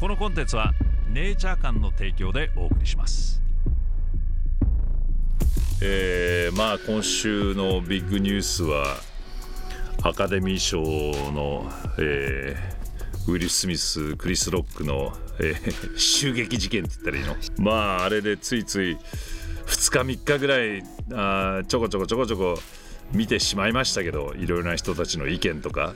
[0.00, 0.72] このコンテンツは
[1.12, 3.42] ネイチャー館の提供でお送りします。
[5.82, 8.96] えー、まあ今週のビッグニュースは
[10.02, 17.62] アカデミー賞の、えー、ウィル・スミスクリス・ロックの、えー、襲撃事件って言ったらいいの？
[17.62, 18.96] まああれでついつい
[19.66, 20.82] 2日3日ぐらい
[21.12, 22.58] あちょこちょこちょこちょこ
[23.12, 25.94] 見てしまいましたけどいろいろな人たちの意見とか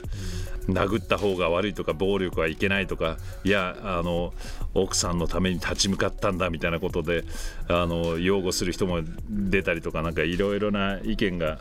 [0.67, 4.33] 殴った方が悪いとか暴力はいけないとかいやあの
[4.73, 7.23] 奥さんのために立ち向かったんだみたいなことで
[7.67, 11.59] あの擁護する人も出たりとかなんかいろいろな意見が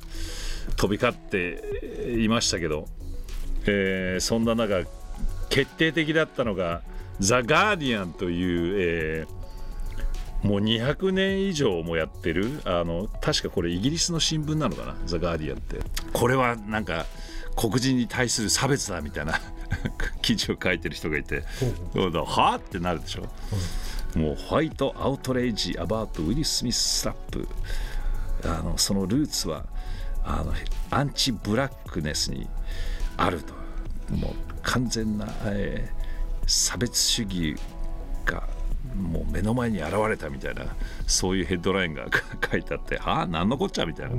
[0.76, 2.88] 飛び交っていましたけど、
[3.66, 4.84] えー、そんな中
[5.50, 6.82] 決定的だったのが
[7.20, 9.43] 「ザ・ガーディアン」という、えー
[10.44, 15.80] もう200年以上もやってるあの確かこれイギリスの新聞なのかな「ザ・ガーディアン」って。
[16.12, 17.06] これはなんか
[17.56, 19.40] 黒人に対する差別だみたいな
[20.22, 21.44] 記事を書いてる人がいて
[21.94, 23.26] 「はあ?」ってなるでしょ？
[24.18, 27.48] もうホワイトアウトレイジアバートウィル・スミス・スラップ。
[28.44, 29.64] あのそのルーツは
[30.22, 30.52] あの
[30.90, 32.46] アンチブラックネスに
[33.16, 33.54] あると。
[34.14, 34.32] もう
[34.62, 37.56] 完全な、えー、差別主義
[38.26, 38.46] が
[38.94, 40.66] もう目の前に現れたみたいな
[41.06, 42.06] そういうヘッドラインが
[42.50, 44.14] 書いてあってはあ何のこっちゃみたいな。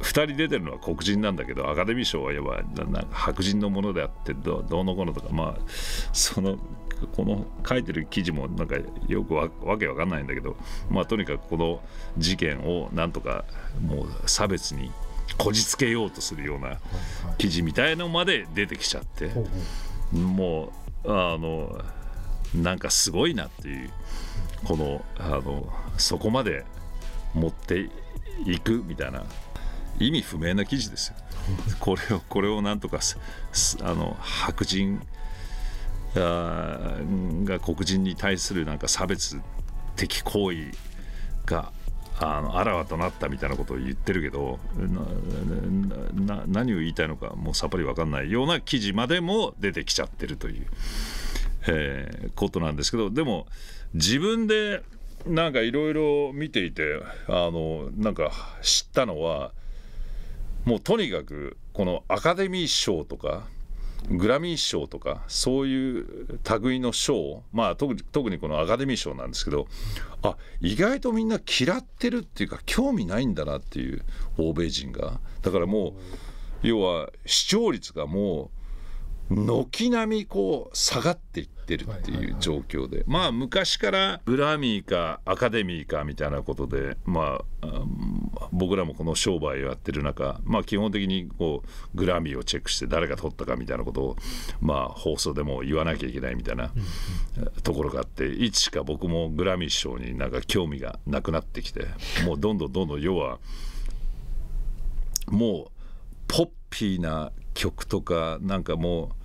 [0.00, 5.28] 2人出てるのは黒人なんだけどアカデミー賞はいわば白人のものであってどうのこうのとか。
[5.30, 5.60] まあ
[6.12, 6.58] その
[7.16, 8.76] この書いてる記事もなんか
[9.08, 10.56] よくわわけわかんないんだけど
[10.90, 11.80] まあとにかくこの
[12.18, 13.44] 事件をなんとか
[13.80, 14.90] もう差別に
[15.38, 16.78] こじつけようとするような
[17.38, 19.30] 記事みたいのまで出てきちゃって。
[20.12, 20.72] も
[21.04, 21.80] うあの
[22.54, 23.90] なんかすごいなっていう
[24.64, 26.64] このあのそこまで
[27.34, 27.88] 持って
[28.44, 29.24] いくみたいな
[29.98, 31.16] 意味不明な記事ですよ。
[31.78, 33.00] これをこれをなんとか
[33.82, 35.00] あの白人
[36.16, 36.96] あ
[37.44, 39.40] が黒人に対するなんか差別
[39.96, 40.72] 的行為
[41.46, 41.72] が
[42.18, 44.58] あのあらわとなったみたいなことを言ってるけど
[46.46, 50.66] 何を言いたいのかもうさっぱり分かんないような記事までも出てきちゃってるという。
[51.70, 53.46] えー、ことなんですけどでも
[53.94, 54.82] 自分で
[55.26, 58.32] なんかいろいろ見ていてあのなんか
[58.62, 59.52] 知ったのは
[60.64, 63.44] もうとにかくこのアカデミー賞とか
[64.08, 69.66] グラミー賞とかそういう類の賞まあ特にこのアカデミー賞なんですけど
[70.22, 74.02] あ意外とみんな嫌ってるっていうか興味ないんだなっていう
[74.38, 75.20] 欧米人が。
[75.42, 75.92] だからもう
[76.62, 78.59] 要は視聴率がもう
[79.30, 87.84] 軒並みこう下がっていってるっていう状況で、まあ昔からグラミーかアカデミーかみたいなことでまあ
[88.50, 94.16] 僕らもこの商売をやってる中まあ基本的にこうグラミーをチェックして誰が取ったかみたいなことを
[94.60, 96.72] まあ放送でも言わなきゃいけないみたいな
[97.62, 101.86] ところがあっていつしか僕もグラミー賞になんか興味がなくなってきて
[102.26, 103.38] もうどんどんどんどん要は
[105.28, 105.70] もう
[106.26, 109.19] ポッピーな曲とかなんかもう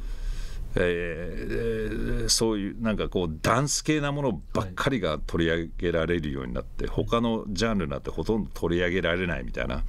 [0.78, 9.84] えー、そういうなんかこうダンス系なものばっかりが取り上げられるようになって、はい、他のジャンルになってほとんど取り上げられないみたいな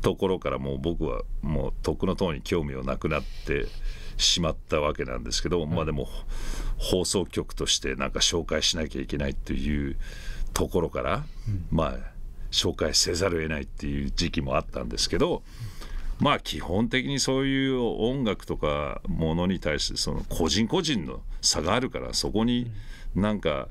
[0.00, 3.66] ところからもう僕はもうとっくのとに興味をなくなって
[4.16, 6.08] しまったわけなんですけど、はい、まあでも
[6.78, 9.96] 放送局としてなんか紹介しなきゃいけないっていう
[10.54, 11.96] ところから、うん、まあ
[12.52, 15.42] 紹介せざるを得ないっていう時期もあったんですけど。
[16.20, 22.70] まあ基本的にそういう音楽とかものに対してその個人個人の差があるからそこに
[23.14, 23.68] なんか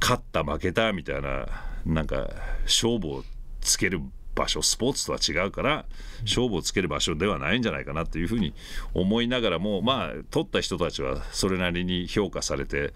[0.00, 1.46] 勝った負けたみたいな
[1.86, 2.30] なんか
[2.64, 3.24] 勝負を
[3.60, 4.00] つける
[4.34, 5.86] 場所スポーツとは違うから
[6.22, 8.52] 勝負をつける場所ではないんじゃないかなというふうに
[8.92, 12.92] 思いながらもまあ取った人たちはそれなりに評価されて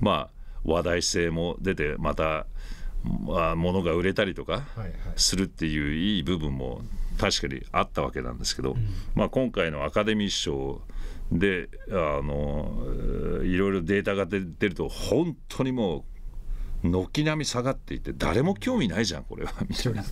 [0.00, 0.30] まあ
[0.64, 2.46] 話題性も出てまた
[3.26, 4.66] まあ、物が売れたりとか
[5.14, 6.80] するっていういい部分も
[7.18, 10.82] 確かにあったわけなんですけど、うん、まあ、今回のアカデミー賞
[11.32, 16.04] であのいろいろデータが出てると本当にも
[16.84, 20.02] う軒並み下がっていて誰も興味ないじゃんこれはみたいな。
[20.02, 20.06] っ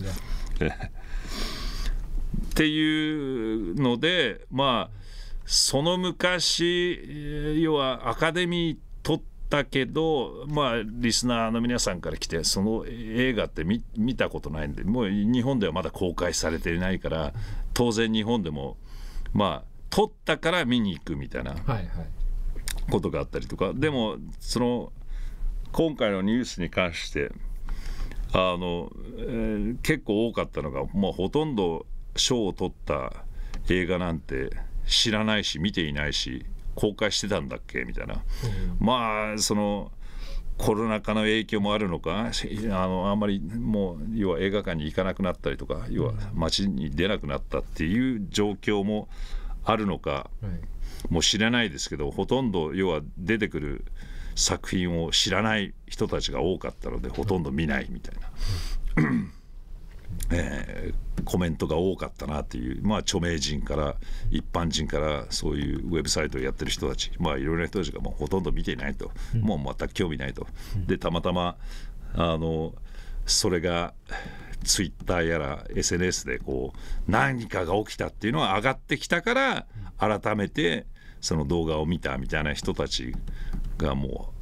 [2.54, 5.04] ていうのでまあ
[5.44, 9.22] その昔要はアカデミー取っ
[9.54, 13.82] たけどまあリスナーの皆さんから来てその映画って見
[14.16, 17.32] たことないんでもう日本ではまだ公開されていないから
[17.72, 18.76] 当然日本でも
[19.32, 21.54] まあ撮ったから見に行くみたいな
[22.90, 24.92] ことがあったりとか、でもその
[25.70, 27.30] 今回のニュースに関して
[28.32, 31.86] あの、えー、結構多かったのがもうほとんど
[32.16, 33.12] 賞を取った
[33.70, 34.50] 映画なんて
[34.84, 37.84] 知らないし見ていないし公開してたんだっけ？
[37.84, 38.22] みたいな、
[38.78, 39.92] まあその
[40.56, 42.30] コロナ禍の影響もあるのか？
[42.30, 49.08] あのあんまりもう要は映画館に行かなくなったりとか要は街に出なくなったっていう状況も
[49.64, 50.30] あるのか、
[51.10, 53.84] もう知らないですけどほとんど要は出てくる
[54.36, 58.30] 作品を知らない人たちが多かったのでほとんど見ないみたいな。
[60.30, 63.96] えー、コメントが多かったなっていう、まあ、著名人から
[64.30, 70.46] 一般人からそういうウェブサイトをやってる人たち、まあ、いろいろな人たちがもうほとんど見ていないと、うん、もう全く興味ないと、
[70.86, 71.56] でたまたま
[72.14, 72.74] あの
[73.26, 73.94] それが
[74.64, 79.66] ツイッターやら SNS でこう何かが起きたっていうのは上がってきたから
[79.98, 80.86] 改めて
[81.20, 83.14] その動画を見たみたいな人たち
[83.78, 84.32] がも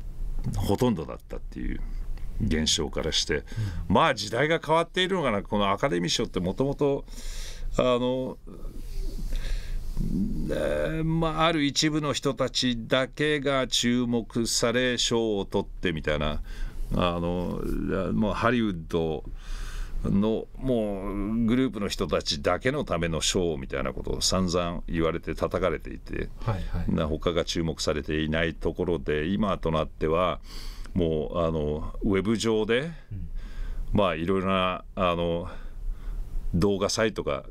[0.55, 1.81] うほとんどだったっていう。
[2.41, 3.45] 現象からして、うん、
[3.89, 5.43] まあ時代が変わっているのかな。
[5.43, 7.05] このアカデミー賞ってもともと
[7.79, 8.39] あの
[11.05, 16.41] まあ、ある一部の人たちだけが注目され賞を取ってみたいな。
[16.95, 17.63] あの
[18.13, 19.25] もうハリウッド
[20.05, 26.63] のもうグループの人たちだけのための賞みたいなことを散々言われて叩かれていて、はい
[26.95, 30.41] はい、他が注目されていないところで今となっては
[30.95, 32.91] もうあのウェブ上で、
[33.93, 35.49] まあいろいろなあの
[36.55, 37.45] 動画サイトが、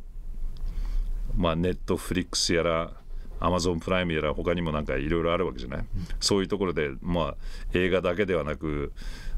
[1.35, 2.91] まあ、ネットフリックスやら
[3.39, 5.87] アマゾンプライムやら他にもなんかいろいろあるわけじゃない、うん、
[6.19, 7.35] そういうところで、まあ、
[7.73, 8.93] 映画だけではなく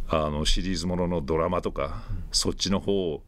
[0.09, 3.21] あのシリーズもののドラマとか、うん、そっちの方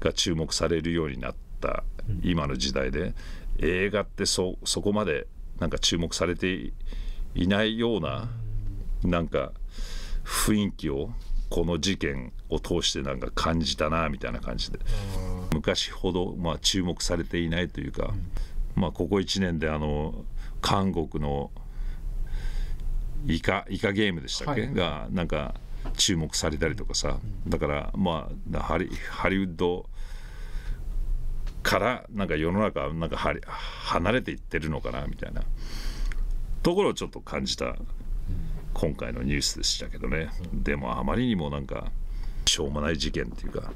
[0.00, 1.84] が注目されるようになった
[2.22, 3.14] 今の時代で
[3.58, 5.26] 映画ってそそこまで
[5.58, 6.72] なんか注目されて
[7.34, 8.28] いないような
[9.02, 9.52] なんか
[10.28, 11.10] 雰囲気を
[11.48, 14.78] この事件を通してなんか感じたなみたいな感じで。
[15.54, 18.12] 昔ほどまあ注目されていないというか、
[18.74, 20.26] まあここ1年であの
[20.60, 21.50] 韓国の
[23.26, 25.54] イカイカゲームでしたっけ、はい、がなんか
[25.96, 27.18] 注目されたりとかさ。
[27.46, 29.88] だからまあハリハリウッド
[31.62, 35.42] からなんか世の中なんか離れていってるのかなみたいな
[36.62, 37.76] ところをちょっと感じた
[38.80, 41.90] 今回のニュースでしたけどね、でもあまりにもなんか
[42.46, 43.72] しょうもない事件っていうか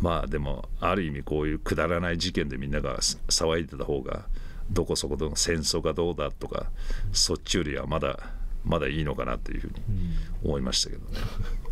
[0.00, 4.26] まあでもある意味こういうくだらない事件でみんなが騒いでた方が
[4.70, 6.66] どこそこでの戦争がどうだとか
[7.12, 8.30] そっちよりはまだ
[8.64, 9.74] まだいいのかなというふうに
[10.44, 11.18] 思いましたけどね、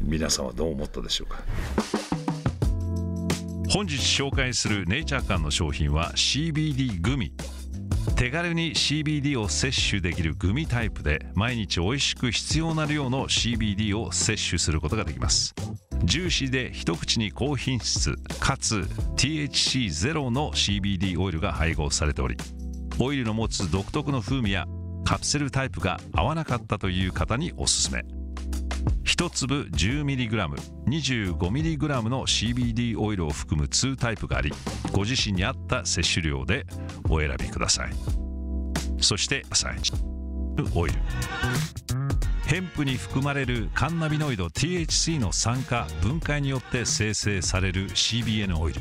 [0.00, 1.38] 皆さんはどう思ったでしょうか？
[3.68, 7.32] 本日紹介するネイチャー館の商品は CBD グミ。
[8.16, 15.52] 手軽に CBD を摂取できるグミタイプで毎日美味しく必要な量の CBD を摂取することができます。
[16.04, 22.36] ジューシーで一口に高品質かつ THC ゼロの CBD オイルが配合されており
[23.00, 24.66] オイルの持つ独特の風味や
[25.04, 28.04] カプセルタイプが合わなかったという方におすすめ。
[29.04, 34.50] 1粒 10mg25mg の CBD オイルを含む2タイプがあり
[34.92, 36.66] ご自身に合った摂取量で
[37.08, 37.90] お選びください。
[39.00, 39.44] そして
[40.74, 40.96] オイル。
[42.46, 48.80] ヘンプに含まれるカンナビノイド THC の酸化分解によって生成される CBN オイル。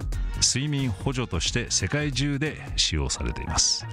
[0.41, 3.85] 睡眠補助として世界中で使用されています。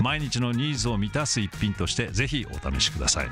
[0.00, 3.28] 毎日のニーズを満たす一品としてぜひお試しください。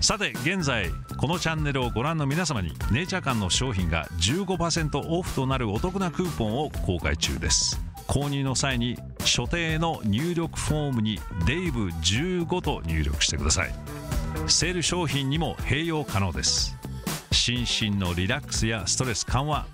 [0.00, 7.80] さて現在このチャンネルをご覧の皆様にネイチャー館の商品が15%オフとなるお得なクーポンを公開中です。
[8.08, 13.74] 購入の際に所定の入力フォームにデイブ15と入力してください。
[14.48, 16.76] セール商品にも併用可能です。
[17.30, 19.66] 心身のリラックスやストレス緩和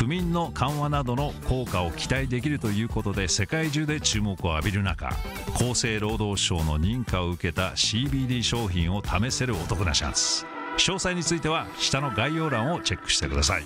[0.00, 5.10] 不眠の緩和などの効果を期待できるということで世界中で注目を浴びる中
[5.54, 10.46] 厚生労働省の認可を受けた CBD 商品を試せるお得なチャンス
[10.78, 13.64] 詳細については下の概要欄をチェックしてください。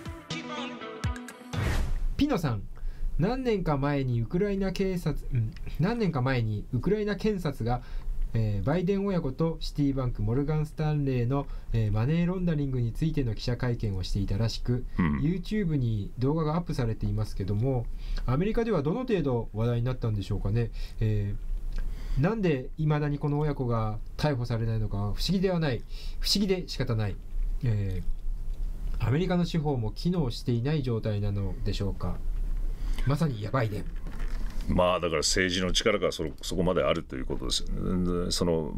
[2.16, 2.62] ピノさん
[3.16, 7.80] 何年か前にウクライナ警察、うん、何年か前にウクライナ検察が
[8.34, 17.86] えー、バイデン親子とシティバンクモルガン・スタンレーの、えー、マネーロンダリングについての記者会見をしていたらしく、うん、YouTube に動画がアップされていますけども
[18.26, 21.54] アメリカではどの程度話題になったんでしょうかね、えー
[22.14, 25.82] なんでいまだにこの親子が逮捕されないのか不思議ではない。
[26.20, 27.16] 不思議で仕方ない、
[27.64, 28.24] えー
[29.00, 32.16] アメリカの司法も機能していない状態なのでしょうか。
[33.06, 33.84] まさにやばいね
[34.68, 37.64] まあだから政治の力がそそこまであるということです
[38.30, 38.72] その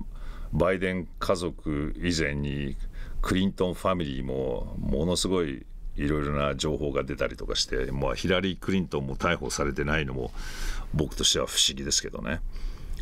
[0.52, 2.76] バイデン家族以前に
[3.22, 5.64] クリントンファミリーもものすごい
[5.96, 10.30] いろいろな情報が出たりとかして、まあ、ヒラリー・クリントンも逮捕されてないのも
[10.94, 12.40] 僕としては不思議ですけどね。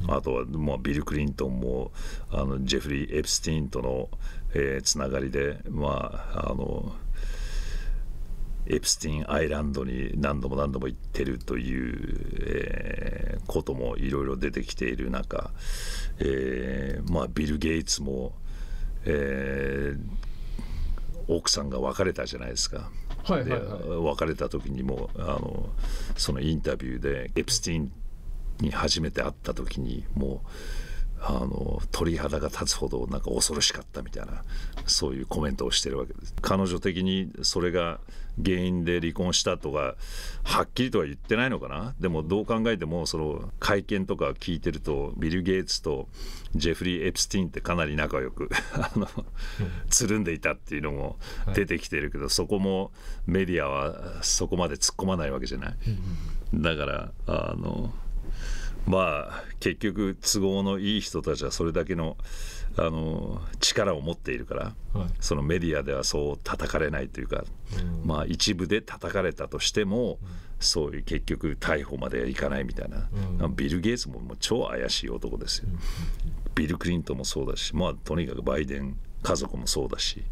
[0.08, 1.92] あとは、まあ、ビル・クリントンも
[2.30, 4.08] あのジェフリー・エプスティンとの、
[4.54, 6.94] えーつながりで、まあ、あの
[8.66, 15.50] エプスティンアイランドに何度も何度も行ってるという、えーこともいろいろ出てきている中、
[16.18, 18.33] えーまあ、ビル・ゲイツも、
[19.04, 20.25] えー
[21.26, 22.90] 奥さんが別れたじゃないですか。
[23.26, 25.71] ではいはいはい別れた時にもあの
[26.18, 27.90] そのインタビューでエプスティン
[28.61, 34.44] に初めて会った時にもうあの鳥肌が立つほどなんか恐ろしかったみたいな
[34.85, 38.00] そういうコメントをしてるわけです彼女的にそれが
[38.42, 39.94] 原因で離婚したとか
[40.42, 41.94] はっきりとは言ってないのかな？
[42.00, 46.08] でもどう考えてもその会見とか聞いてるとビル・ゲイツと
[46.54, 49.08] ジェフリー・エプスティンってかなり仲良く あの
[49.88, 51.18] つるんでいたっていうのも
[51.54, 52.92] 出てきてるけど、そこも
[53.26, 55.74] メディアはそこまで突っ込まないわけじゃない？
[56.54, 57.92] だからあの
[58.86, 62.16] まあ結局都合のいい人たちはそれだけの
[62.76, 65.08] あの力を持っているから、はい。
[65.20, 67.44] そのメディアではそう叩かれないというか、
[68.04, 70.18] まあ一部で叩かれたとしても、
[70.60, 73.08] そういう結局逮捕まではいかないみたいな、
[73.48, 75.68] ビル・ゲイツももう超怪しい男ですよ、
[76.54, 80.24] ビル・クリントンもそうだしまあとにかくバイデン家族もそうだし、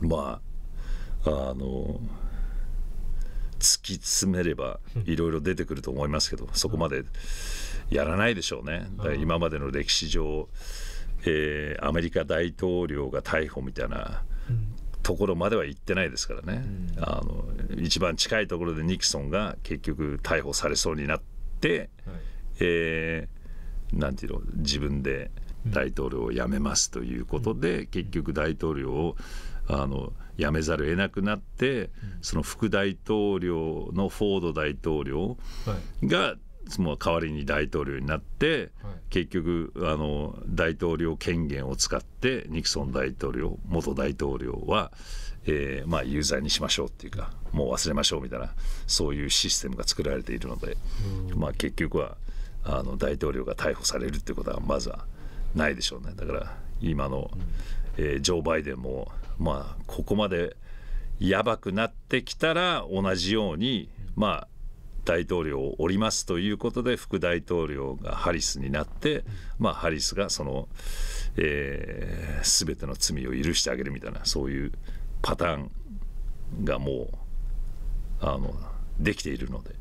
[0.00, 0.40] ま
[1.24, 2.00] ああの
[3.58, 7.04] 突き詰めればいろいろ出てくると思いますけどそこまで
[7.90, 8.88] やらないでしょうね。
[9.18, 10.48] 今までの歴史上、
[11.26, 14.22] えーアメリカ大統領が逮捕みたいな
[15.02, 16.64] ところまでは行ってないですからね、
[16.98, 17.44] あの
[17.76, 21.20] 一番近いところでニクソンが結局逮捕されそうになっ
[21.60, 21.90] て、
[22.60, 23.36] えー
[23.92, 25.30] なんていうの自分で
[25.68, 29.16] 大統領を辞めますということで、結局大統領を
[29.68, 31.90] あの辞めざるを得なくなって、
[32.20, 36.06] その副大統領のフォード大統領はい。
[36.08, 36.34] が
[36.78, 38.96] もう代わりに大統領になって、はい。
[39.10, 44.90] 結局あの大統領権限を使ってニクソン大統領元大統領は、
[45.46, 48.50] えーまあ、有罪にしましょうっていうかもう忘れましょうみたいな
[48.86, 50.76] そういうシステムが作られているので、
[51.36, 52.16] まあ、結局は
[52.64, 55.06] あの大統領が逮捕されるっていうことはまずは
[55.54, 56.12] ないでしょうね。
[56.16, 57.30] だから今の、
[57.96, 60.56] えージョー・バイデンもまあここまで
[61.20, 64.48] やばくなってきたら同じようにまあ
[65.06, 69.24] 大統領を降りますということで副大統領がハリスになって、
[69.58, 70.68] まあ、ハリスがその、
[71.36, 74.72] えー、全ての罪を許してあげるみたいなそういう
[75.22, 75.70] パターン
[76.64, 77.08] がもう
[78.20, 78.52] あの
[78.98, 79.74] できているので、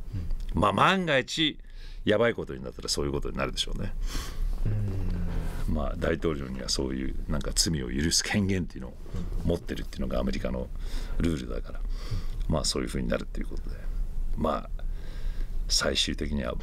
[0.54, 1.58] まあ万が一
[2.04, 3.94] やばいことになったらそういうことになるでしょうね。
[5.70, 8.94] まあ、大統領にはそういうなんか罪を許す権限っていうのを
[9.46, 10.68] 持ってるっていうのがアメリカの
[11.18, 11.80] ルールだから、
[12.48, 13.78] まあそういうふうになるっていうことで
[14.38, 14.75] まあ
[15.68, 16.54] 最終的には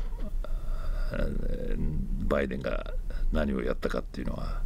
[1.12, 1.78] えー
[2.28, 2.94] バイデンが
[3.32, 4.62] 何をやったかっていうのは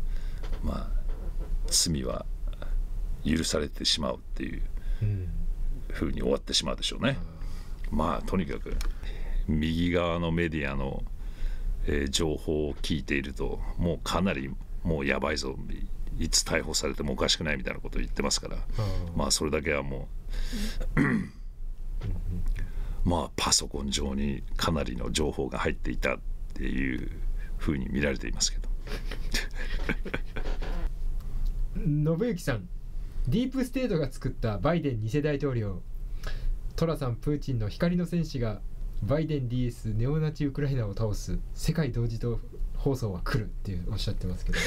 [0.62, 0.88] まあ
[1.66, 2.25] 罪は
[3.25, 4.62] 許されてしまうっていう
[5.02, 5.28] うん
[5.88, 7.16] ふうに終わってしまうでしょうね。
[7.90, 8.76] まあとにかく
[9.49, 11.02] 右側のメディアの、
[11.87, 14.50] えー情報を聞いているともうかなり
[14.85, 15.57] もうやばいぞ
[16.19, 18.57] いつ逮捕されてもおかしくないみたいなことを言ってますから
[19.16, 20.09] まあそれだけはも
[20.97, 21.00] う
[23.06, 26.18] まあパソコン上にかなりの情報が入っていたっ
[26.54, 27.08] ていう
[27.56, 28.68] ふうに見られていますけど。
[31.76, 32.68] 信之さん
[33.28, 35.82] ディープステートが作ったバイデン偽大統領。
[36.75, 38.60] トラさんプーチンの光の戦士が
[39.02, 42.40] バイデン DS ネオナチウクライナを倒す世界同時と
[42.76, 44.58] 放送は来るっていうおっしゃってますけど。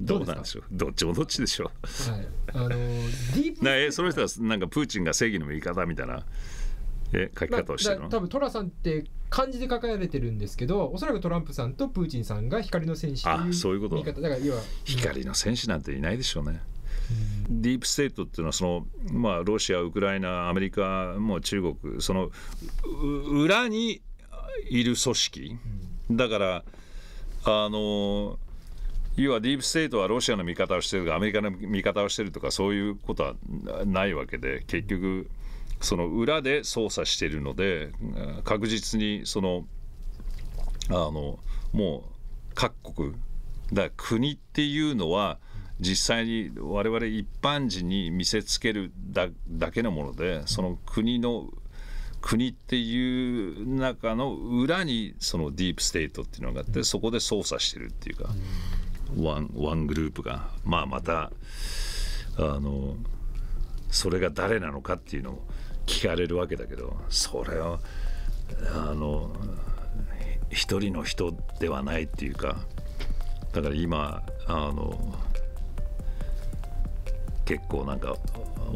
[0.00, 0.64] どうなんでしょう？
[0.72, 1.70] どっちもどっちでしょ
[2.08, 2.10] う？
[2.12, 2.28] はい。
[2.54, 6.24] あの ーディープなえその人はなんかプーチンが正義の味方みたいな
[7.12, 14.02] え書き方をしてるの、まあだ多分トラさんって漢字で書かれてるんですけどおそらくトランプさんとプーチンさんが光の戦士というあそういうこと。
[14.02, 16.60] だから要は光の戦士なんていないでしょうね。
[17.48, 22.30] ディープステートっていうのはその、まあ、ロシア、ウクライナ、アメリカ、もう中国、その
[22.84, 24.00] う裏に
[24.68, 25.58] いる組織、
[26.10, 26.64] だから、
[27.44, 28.38] あの
[29.16, 33.34] 要はディープステートはロシアの味方をしてるとか、アメリカの味方をしてるとか、そういうことは
[33.84, 35.28] ないわけで、結局、
[35.80, 37.90] その裏で操作しているので、
[38.44, 39.64] 確実にその、
[40.88, 41.38] あの
[41.72, 43.14] もう各国
[43.72, 45.38] だ国っていうのは
[45.78, 51.48] 実際に我々一般人に見せつけるだだけのものでその国の
[52.20, 58.28] 国っていう中の裏にそのディープステートっていうのがあってそこで操作してるっていうか
[59.16, 61.32] ワンワングループがまあまた
[62.36, 62.96] あの
[63.88, 65.46] それが誰なのかっていうのを
[65.90, 67.80] 聞かれるわけだけどそれは
[68.72, 69.32] あの
[70.48, 72.58] 一人の人ではないっていうか
[73.52, 74.96] だから今あの
[77.44, 78.14] 結構なんか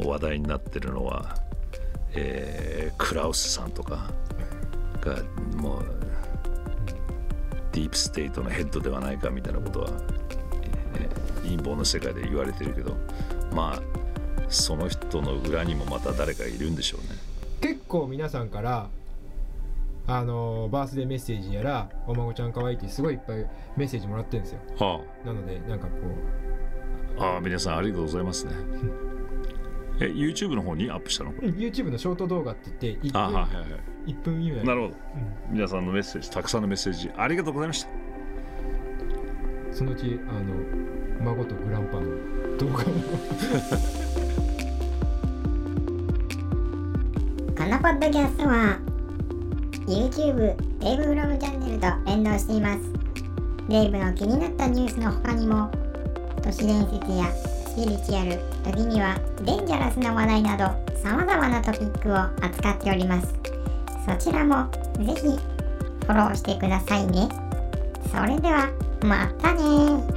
[0.05, 1.37] 話題になってるのは、
[2.15, 4.11] えークラウスさんとか
[5.01, 5.17] が
[5.57, 5.85] もう
[7.73, 9.91] ディープステートのヘッドではないかみたいなことは、
[10.95, 12.97] えー陰謀の世界で言われてるけど
[13.53, 14.04] まあ
[14.55, 17.09] その人の裏にもまた誰かいるんでしょうね。
[17.61, 18.89] 結構皆さんから
[20.07, 23.39] あのバースデーメッセージやら「お孫ちゃん可愛いってすごいいっぱい
[23.77, 25.93] メッセージもらってるんですよはなのでなんかこ
[27.19, 28.53] あ、ああ皆さんありがとうございますね。
[30.01, 33.81] え YouTube の方にアップしたの？YouTube のショート動画って言って1分あはいはいはい。
[34.13, 34.95] 1分以内なるほど。
[34.95, 37.89] うん皆さんのメッセージたくさんのメッセージありがとうございました。
[39.73, 42.85] そのうちあの孫とグランパの動画も
[47.65, 48.79] このポッドキャストは
[49.87, 52.81] YouTube デイブフロムチャンネルと連動しています。
[53.71, 55.71] デイブの気になったニュースの他にも
[56.43, 58.39] 都市伝説やスピリチュアル
[58.71, 63.35] 時にはデンジャラスな話題など様々なトピックを扱っております。
[64.07, 67.31] そちらもぜひフォローしてくださいね。
[68.13, 68.69] それでは
[69.03, 70.14] またね